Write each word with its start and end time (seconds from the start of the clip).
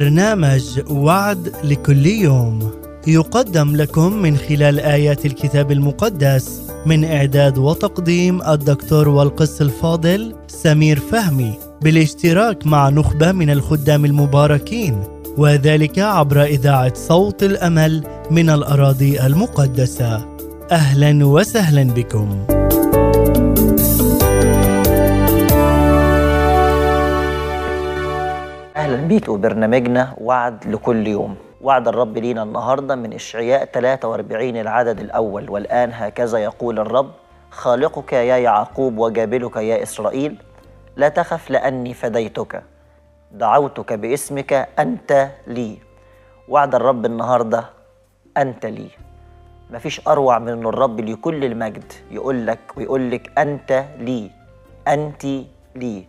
برنامج 0.00 0.80
وعد 0.90 1.52
لكل 1.64 2.06
يوم. 2.06 2.70
يقدم 3.06 3.76
لكم 3.76 4.12
من 4.12 4.36
خلال 4.36 4.80
آيات 4.80 5.26
الكتاب 5.26 5.72
المقدس 5.72 6.62
من 6.86 7.04
إعداد 7.04 7.58
وتقديم 7.58 8.42
الدكتور 8.42 9.08
والقس 9.08 9.62
الفاضل 9.62 10.34
سمير 10.48 11.00
فهمي 11.00 11.52
بالاشتراك 11.82 12.66
مع 12.66 12.88
نخبة 12.88 13.32
من 13.32 13.50
الخدام 13.50 14.04
المباركين 14.04 15.02
وذلك 15.38 15.98
عبر 15.98 16.42
إذاعة 16.42 16.94
صوت 16.94 17.42
الأمل 17.42 18.04
من 18.30 18.50
الأراضي 18.50 19.20
المقدسة. 19.20 20.26
أهلا 20.70 21.26
وسهلا 21.26 21.82
بكم. 21.82 22.46
أهلا 28.90 29.06
بيك 29.06 29.28
وبرنامجنا 29.28 30.14
وعد 30.18 30.66
لكل 30.66 31.06
يوم. 31.06 31.36
وعد 31.60 31.88
الرب 31.88 32.18
لينا 32.18 32.42
النهارده 32.42 32.94
من 32.94 33.12
إشعياء 33.12 33.64
43 33.64 34.56
العدد 34.56 35.00
الأول. 35.00 35.50
والآن 35.50 35.90
هكذا 35.94 36.38
يقول 36.38 36.78
الرب 36.78 37.10
خالقك 37.50 38.12
يا 38.12 38.36
يعقوب 38.36 38.98
وجابلك 38.98 39.56
يا 39.56 39.82
إسرائيل 39.82 40.42
لا 40.96 41.08
تخف 41.08 41.50
لأني 41.50 41.94
فديتك. 41.94 42.62
دعوتك 43.32 43.92
باسمك 43.92 44.68
أنت 44.78 45.28
لي. 45.46 45.78
وعد 46.48 46.74
الرب 46.74 47.06
النهارده 47.06 47.64
أنت 48.36 48.66
لي. 48.66 48.90
مفيش 49.70 50.08
أروع 50.08 50.38
من 50.38 50.48
إن 50.48 50.66
الرب 50.66 51.00
لكل 51.00 51.44
المجد 51.44 51.92
يقول 52.10 52.46
لك 52.46 52.58
ويقول 52.76 53.10
لك 53.10 53.38
أنت 53.38 53.84
لي 53.98 54.30
أنت 54.88 55.24
لي. 55.76 56.04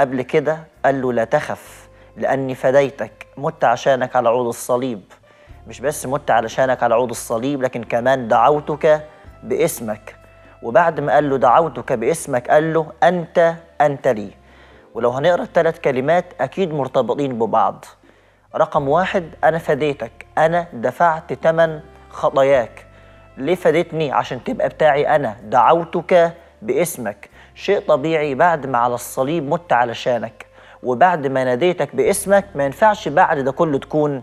قبل 0.00 0.22
كده 0.22 0.58
قال 0.84 1.02
له 1.02 1.12
لا 1.12 1.24
تخف. 1.24 1.81
لأني 2.16 2.54
فديتك. 2.54 3.26
مت 3.36 3.64
عشانك 3.64 4.16
على 4.16 4.28
عود 4.28 4.46
الصليب. 4.46 5.02
مش 5.66 5.80
بس 5.80 6.06
مت 6.06 6.30
علشانك 6.30 6.82
على 6.82 6.94
عود 6.94 7.10
الصليب 7.10 7.62
لكن 7.62 7.84
كمان 7.84 8.28
دعوتك 8.28 9.06
باسمك. 9.42 10.16
وبعد 10.62 11.00
ما 11.00 11.12
قال 11.12 11.30
له 11.30 11.36
دعوتك 11.36 11.92
باسمك 11.92 12.50
قال 12.50 12.72
له 12.72 12.92
أنت 13.02 13.54
أنت 13.80 14.08
لي. 14.08 14.30
ولو 14.94 15.10
هنقرأ 15.10 15.42
الثلاث 15.42 15.80
كلمات 15.80 16.24
أكيد 16.40 16.72
مرتبطين 16.74 17.38
ببعض. 17.38 17.84
رقم 18.56 18.88
واحد 18.88 19.30
أنا 19.44 19.58
فديتك. 19.58 20.26
أنا 20.38 20.66
دفعت 20.72 21.32
ثمن 21.32 21.80
خطاياك. 22.10 22.86
ليه 23.36 23.54
فديتني؟ 23.54 24.12
عشان 24.12 24.44
تبقى 24.44 24.68
بتاعي 24.68 25.16
أنا. 25.16 25.36
دعوتك 25.42 26.32
باسمك. 26.62 27.30
شيء 27.54 27.80
طبيعي 27.80 28.34
بعد 28.34 28.66
ما 28.66 28.78
على 28.78 28.94
الصليب 28.94 29.50
مت 29.50 29.72
علشانك. 29.72 30.51
وبعد 30.82 31.26
ما 31.26 31.44
ناديتك 31.44 31.96
باسمك 31.96 32.44
ما 32.54 32.64
ينفعش 32.64 33.08
بعد 33.08 33.38
ده 33.38 33.52
كله 33.52 33.78
تكون 33.78 34.22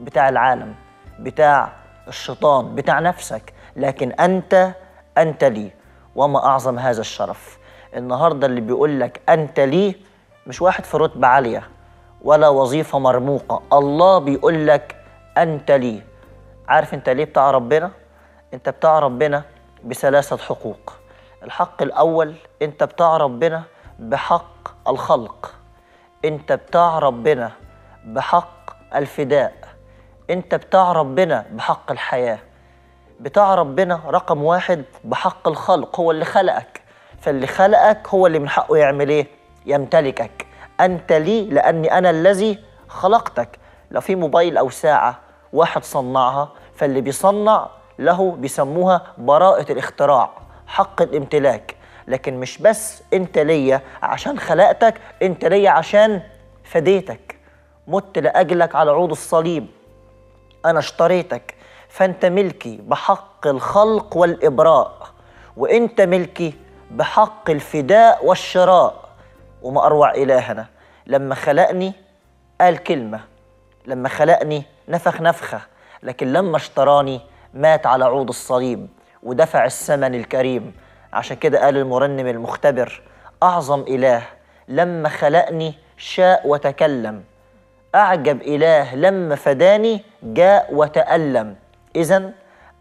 بتاع 0.00 0.28
العالم 0.28 0.74
بتاع 1.18 1.72
الشيطان 2.08 2.74
بتاع 2.74 3.00
نفسك. 3.00 3.52
لكن 3.76 4.12
أنت 4.12 4.72
أنت 5.18 5.44
لي. 5.44 5.70
وما 6.16 6.46
أعظم 6.46 6.78
هذا 6.78 7.00
الشرف. 7.00 7.58
النهارده 7.96 8.46
اللي 8.46 8.60
بيقول 8.60 9.00
لك 9.00 9.20
أنت 9.28 9.60
لي 9.60 9.96
مش 10.46 10.62
واحد 10.62 10.84
في 10.84 10.96
رتبة 10.96 11.28
عالية 11.28 11.68
ولا 12.22 12.48
وظيفة 12.48 12.98
مرموقة. 12.98 13.62
الله 13.72 14.18
بيقول 14.18 14.66
لك 14.66 14.96
أنت 15.38 15.70
لي. 15.70 16.02
عارف 16.68 16.94
أنت 16.94 17.08
ليه 17.08 17.24
بتاع 17.24 17.50
ربنا؟ 17.50 17.90
أنت 18.54 18.68
بتاع 18.68 18.98
ربنا 18.98 19.42
بثلاثة 19.84 20.36
حقوق. 20.36 20.92
الحق 21.42 21.82
الأول 21.82 22.34
أنت 22.62 22.84
بتاع 22.84 23.16
ربنا 23.16 23.62
بحق 23.98 24.88
الخلق. 24.88 25.54
انت 26.26 26.52
بتاع 26.52 26.98
ربنا 26.98 27.52
بحق 28.04 28.76
الفداء. 28.94 29.52
انت 30.30 30.54
بتاع 30.54 30.92
ربنا 30.92 31.44
بحق 31.50 31.92
الحياة. 31.92 32.38
بتاع 33.20 33.54
ربنا 33.54 34.00
رقم 34.06 34.44
واحد 34.44 34.84
بحق 35.04 35.48
الخلق 35.48 36.00
هو 36.00 36.10
اللي 36.10 36.24
خلقك. 36.24 36.82
فاللي 37.20 37.46
خلقك 37.46 38.08
هو 38.08 38.26
اللي 38.26 38.38
من 38.38 38.48
حقه 38.48 38.76
يعمل 38.76 39.08
إيه؟ 39.08 39.26
يمتلكك. 39.66 40.46
انت 40.80 41.12
لي 41.12 41.44
لاني 41.44 41.98
أنا 41.98 42.10
الذي 42.10 42.58
خلقتك. 42.88 43.58
لو 43.90 44.00
في 44.00 44.14
موبايل 44.14 44.56
أو 44.56 44.70
ساعة 44.70 45.18
واحد 45.52 45.84
صنعها 45.84 46.48
فاللي 46.74 47.00
بيصنع 47.00 47.68
له 47.98 48.32
بيسموها 48.32 49.02
براءة 49.18 49.72
الاختراع 49.72 50.30
حق 50.66 51.02
الامتلاك. 51.02 51.75
لكن 52.08 52.40
مش 52.40 52.58
بس 52.58 53.02
انت 53.12 53.38
ليا 53.38 53.80
عشان 54.02 54.38
خلقتك 54.38 54.94
انت 55.22 55.44
ليا 55.44 55.70
عشان 55.70 56.22
فديتك. 56.64 57.36
مت 57.86 58.18
لأجلك 58.18 58.74
على 58.74 58.90
عود 58.90 59.10
الصليب. 59.10 59.66
أنا 60.64 60.78
اشتريتك. 60.78 61.54
فأنت 61.88 62.24
ملكي 62.24 62.76
بحق 62.76 63.46
الخلق 63.46 64.16
والإبراء 64.16 65.08
وأنت 65.56 66.00
ملكي 66.00 66.54
بحق 66.90 67.50
الفداء 67.50 68.26
والشراء. 68.26 69.08
وما 69.62 69.86
أروع 69.86 70.14
إلهنا. 70.14 70.66
لما 71.06 71.34
خلقني 71.34 71.92
قال 72.60 72.78
كلمة. 72.78 73.20
لما 73.86 74.08
خلقني 74.08 74.62
نفخ 74.88 75.20
نفخة. 75.20 75.60
لكن 76.02 76.32
لما 76.32 76.56
اشتراني 76.56 77.20
مات 77.54 77.86
على 77.86 78.04
عود 78.04 78.28
الصليب. 78.28 78.88
ودفع 79.22 79.64
الثمن 79.64 80.14
الكريم. 80.14 80.72
عشان 81.16 81.36
كده 81.36 81.64
قال 81.64 81.76
المرنم 81.76 82.26
المختبر 82.26 83.02
أعظم 83.42 83.80
إله 83.80 84.22
لما 84.68 85.08
خلقني 85.08 85.74
شاء 85.96 86.48
وتكلم. 86.48 87.24
أعجب 87.94 88.42
إله 88.42 88.94
لما 88.94 89.34
فداني 89.34 90.04
جاء 90.22 90.74
وتألم. 90.74 91.56
اذا 91.96 92.32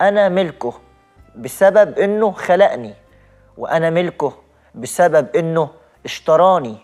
أنا 0.00 0.28
ملكه 0.28 0.72
بسبب 1.36 1.98
إنه 1.98 2.32
خلقني 2.32 2.94
وأنا 3.58 3.90
ملكه 3.90 4.32
بسبب 4.74 5.36
إنه 5.36 5.68
اشتراني 6.04 6.76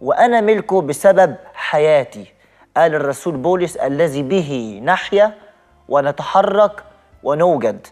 وأنا 0.00 0.40
ملكه 0.40 0.82
بسبب 0.82 1.36
حياتي 1.54 2.32
قال 2.76 2.94
الرسول 2.94 3.36
بولس 3.36 3.76
الذي 3.76 4.22
به 4.22 4.80
نحيا 4.84 5.34
ونتحرك 5.88 6.84
ونوجد. 7.22 7.86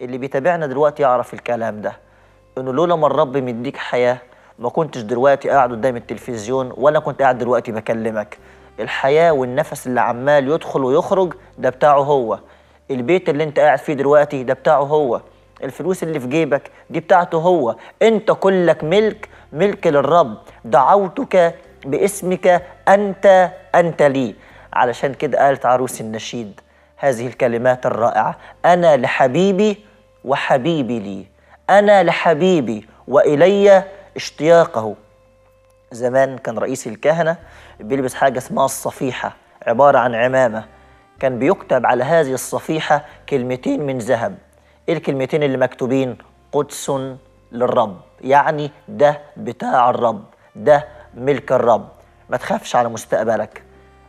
اللي 0.00 0.18
بيتابعنا 0.18 0.66
دلوقتي 0.66 1.02
يعرف 1.02 1.34
الكلام 1.34 1.80
ده. 1.80 2.09
انه 2.60 2.72
لولا 2.72 2.96
ما 2.96 3.06
الرب 3.06 3.36
مديك 3.36 3.76
حياة 3.76 4.18
ما 4.58 4.68
كنتش 4.68 5.00
دلوقتي 5.00 5.50
قاعد 5.50 5.70
قدام 5.70 5.96
التلفزيون 5.96 6.72
ولا 6.76 6.98
كنت 6.98 7.22
قاعد 7.22 7.38
دلوقتي 7.38 7.72
بكلمك. 7.72 8.38
الحياة 8.80 9.32
والنفس 9.32 9.86
اللي 9.86 10.00
عمال 10.00 10.48
يدخل 10.48 10.84
ويخرج 10.84 11.34
ده 11.58 11.70
بتاعه 11.70 12.00
هو. 12.00 12.38
البيت 12.90 13.28
اللي 13.28 13.44
انت 13.44 13.58
قاعد 13.60 13.78
فيه 13.78 13.92
دلوقتي 13.92 14.42
ده 14.42 14.54
بتاعه 14.54 14.82
هو. 14.82 15.20
الفلوس 15.64 16.02
اللي 16.02 16.20
في 16.20 16.26
جيبك 16.26 16.70
دي 16.90 17.00
بتاعته 17.00 17.38
هو. 17.38 17.76
انت 18.02 18.30
كلك 18.30 18.84
ملك 18.84 19.28
ملك 19.52 19.86
للرب. 19.86 20.36
دعوتك 20.64 21.54
باسمك 21.84 22.62
انت 22.88 23.50
انت 23.74 24.02
لي. 24.02 24.34
علشان 24.72 25.14
كده 25.14 25.38
قالت 25.38 25.66
عروس 25.66 26.00
النشيد 26.00 26.60
هذه 26.96 27.26
الكلمات 27.26 27.86
الرائعة. 27.86 28.36
أنا 28.64 28.96
لحبيبي 28.96 29.84
وحبيبي 30.24 30.98
لي. 30.98 31.26
أنا 31.70 32.02
لحبيبي 32.02 32.88
وإلي 33.08 33.84
اشتياقه. 34.16 34.94
زمان 35.92 36.38
كان 36.38 36.58
رئيس 36.58 36.86
الكهنة 36.86 37.36
بيلبس 37.80 38.14
حاجة 38.14 38.38
اسمها 38.38 38.64
الصفيحة 38.64 39.36
عبارة 39.66 39.98
عن 39.98 40.14
عمامة. 40.14 40.64
كان 41.20 41.38
بيكتب 41.38 41.86
على 41.86 42.04
هذه 42.04 42.32
الصفيحة 42.32 43.04
كلمتين 43.28 43.86
من 43.86 43.98
ذهب. 43.98 44.38
إيه 44.88 44.94
الكلمتين 44.94 45.42
اللي 45.42 45.56
مكتوبين؟ 45.56 46.18
قدس 46.52 46.92
للرب 47.52 48.00
يعني 48.20 48.70
ده 48.88 49.20
بتاع 49.36 49.90
الرب 49.90 50.24
ده 50.56 50.88
ملك 51.14 51.52
الرب. 51.52 51.88
ما 52.30 52.36
تخافش 52.36 52.76
على 52.76 52.88
مستقبلك 52.88 53.62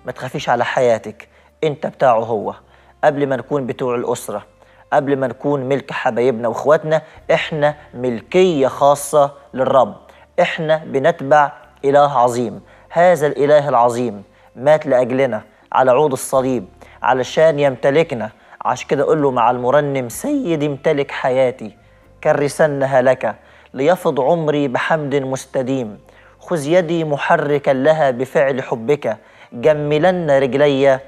ما 0.06 0.12
تخافيش 0.12 0.50
على 0.50 0.66
حياتك 0.66 1.28
أنت 1.64 1.88
بتاعه 1.88 2.20
هو. 2.20 2.56
قبل 3.04 3.28
ما 3.28 3.36
نكون 3.36 3.66
بتوع 3.68 3.96
الأسرة 3.96 4.51
قبل 4.94 5.18
ما 5.18 5.28
نكون 5.28 5.64
ملك 5.64 5.92
حبايبنا 5.92 6.48
واخواتنا 6.48 7.02
إحنا 7.34 7.76
ملكية 7.94 8.68
خاصة 8.68 9.32
للرب. 9.54 9.96
إحنا 10.42 10.82
بنتبع 10.86 11.52
إله 11.86 12.20
عظيم. 12.20 12.62
هذا 12.90 13.28
الإله 13.28 13.70
العظيم 13.70 14.24
مات 14.56 14.86
لأجلنا 14.86 15.42
على 15.72 15.92
عود 15.92 16.12
الصليب 16.12 16.66
علشان 17.04 17.60
يمتلكنا. 17.60 18.30
عشان 18.66 18.88
كده 18.88 19.04
أقول 19.04 19.22
له 19.22 19.32
مع 19.32 19.52
المرنم 19.52 20.10
سيدي 20.10 20.66
امتلك 20.66 21.12
حياتي 21.12 21.78
كرسنها 22.24 23.02
لك 23.02 23.36
ليفض 23.74 24.20
عمري 24.20 24.68
بحمد 24.68 25.16
مستديم. 25.16 26.00
خذ 26.40 26.68
يدي 26.68 27.04
محركا 27.04 27.72
لها 27.72 28.12
بفعل 28.12 28.64
حبك 28.64 29.18
جملن 29.54 30.32
رجلي 30.32 31.00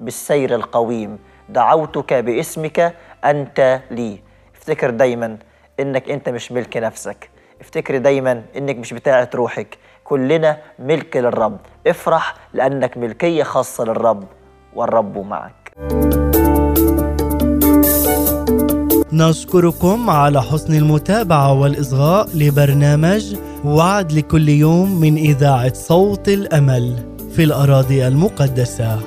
بالسير 0.00 0.54
القويم. 0.54 1.18
دعوتك 1.48 2.14
باسمك 2.14 2.94
أنت 3.24 3.80
لي. 3.90 4.18
افتكر 4.56 4.90
دايما 4.90 5.36
إنك 5.80 6.10
أنت 6.10 6.28
مش 6.28 6.52
ملك 6.52 6.76
نفسك. 6.76 7.30
افتكر 7.60 7.98
دايما 7.98 8.42
إنك 8.56 8.76
مش 8.76 8.92
بتاعه 8.92 9.30
روحك. 9.34 9.78
كلنا 10.04 10.58
ملك 10.78 11.16
للرب. 11.16 11.58
افرح 11.86 12.34
لأنك 12.54 12.96
ملكية 12.96 13.42
خاصة 13.42 13.84
للرب 13.84 14.24
والرب 14.74 15.18
معك. 15.18 15.72
نشكركم 19.12 20.10
على 20.10 20.42
حسن 20.42 20.74
المتابعة 20.74 21.60
والإصغاء 21.60 22.28
لبرنامج 22.34 23.36
وعد 23.64 24.12
لكل 24.12 24.48
يوم 24.48 25.00
من 25.00 25.16
إذاعة 25.16 25.74
صوت 25.74 26.28
الأمل 26.28 26.96
في 27.36 27.44
الأراضي 27.44 28.06
المقدسة. 28.06 28.98